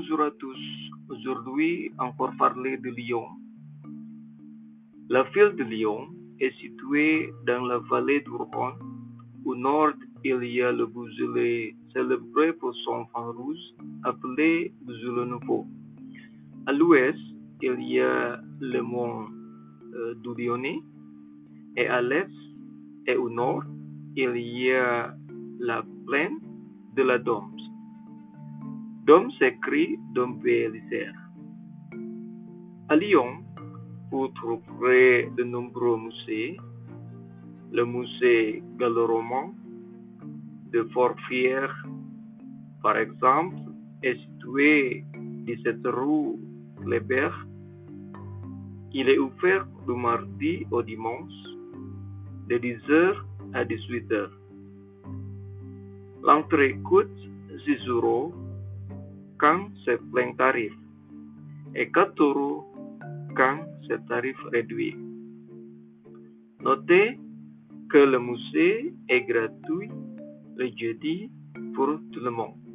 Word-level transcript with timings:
Bonjour 0.00 0.22
à 0.22 0.30
tous. 0.30 0.62
Aujourd'hui, 1.10 1.92
encore 1.98 2.32
parler 2.38 2.78
de 2.78 2.88
Lyon. 2.88 3.26
La 5.10 5.24
ville 5.24 5.54
de 5.58 5.64
Lyon 5.64 6.08
est 6.40 6.54
située 6.58 7.30
dans 7.46 7.66
la 7.66 7.76
vallée 7.76 8.20
du 8.20 8.30
Rhône. 8.30 8.78
Au 9.44 9.54
nord, 9.54 9.92
il 10.24 10.42
y 10.44 10.62
a 10.62 10.72
le 10.72 10.86
Beaujolais 10.86 11.76
célébré 11.92 12.54
pour 12.54 12.74
son 12.76 13.04
vin 13.14 13.30
rouge 13.36 13.60
appelé 14.04 14.72
Beaujolais 14.80 15.26
Nouveau. 15.26 15.66
À 16.66 16.72
l'ouest, 16.72 17.18
il 17.60 17.82
y 17.82 18.00
a 18.00 18.40
le 18.58 18.80
mont 18.80 19.26
euh, 19.92 20.14
et 21.76 21.86
à 21.88 22.00
l'est 22.00 22.36
et 23.06 23.16
au 23.16 23.28
nord, 23.28 23.64
il 24.16 24.34
y 24.34 24.72
a 24.72 25.14
la 25.58 25.84
plaine 26.06 26.38
de 26.96 27.02
la 27.02 27.18
Doms. 27.18 27.59
Dom 29.10 29.28
s'écrit 29.40 29.98
Dom 30.14 30.38
Bélisère. 30.38 31.18
À 32.88 32.94
Lyon, 32.94 33.42
vous 34.12 34.28
trouverez 34.28 35.28
de 35.36 35.42
nombreux 35.42 35.98
musées. 35.98 36.56
Le 37.72 37.84
musée 37.84 38.62
gallo-roman 38.78 39.52
de 40.72 40.84
Fort-Fier, 40.94 41.66
par 42.84 42.96
exemple, 42.98 43.56
est 44.04 44.14
situé 44.14 45.02
17 45.18 45.78
rue 45.86 46.38
Kléber. 46.80 47.30
Il 48.92 49.08
est 49.08 49.18
ouvert 49.18 49.66
du 49.88 49.94
mardi 49.94 50.68
au 50.70 50.82
dimanche 50.82 51.42
de 52.48 52.58
10h 52.58 53.16
à 53.54 53.64
18h. 53.64 54.30
L'entrée 56.22 56.78
coûte 56.84 57.18
6 57.64 57.88
euros 57.88 58.32
kang 59.40 59.72
sepleng 59.88 60.36
tarif. 60.36 60.76
Eka 61.72 62.12
turu 62.12 62.60
kang 63.32 63.64
setarif 63.88 64.36
Redwi. 64.52 64.92
Note 66.60 67.16
que 67.88 68.00
le 68.04 68.20
musée 68.20 68.92
est 69.08 69.24
gratuit 69.24 69.88
le 70.60 70.68
pour 71.72 71.88
tout 72.12 72.20
le 72.20 72.30
monde. 72.30 72.69